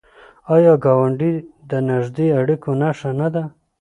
[0.55, 1.31] آیا ګاونډی
[1.69, 3.43] د نږدې اړیکو نښه نه ده؟